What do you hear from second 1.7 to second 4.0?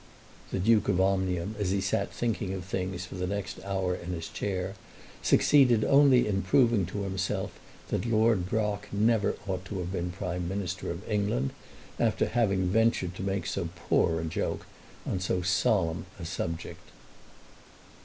sat thinking of things for the next hour